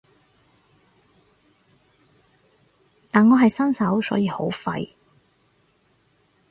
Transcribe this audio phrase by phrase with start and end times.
[3.11, 4.89] 但我係新手所以好廢